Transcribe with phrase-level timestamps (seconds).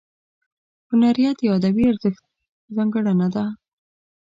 [0.89, 2.23] هنریت یا ادبي ارزښت
[2.75, 3.45] ځانګړنه ده.